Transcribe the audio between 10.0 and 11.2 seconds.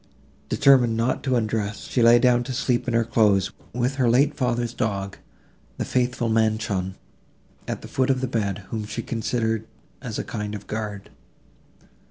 as a kind of guard.